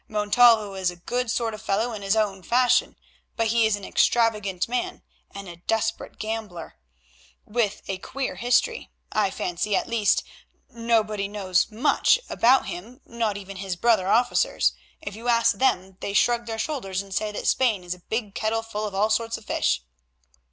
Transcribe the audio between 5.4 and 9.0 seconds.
a desperate gambler, with a queer history,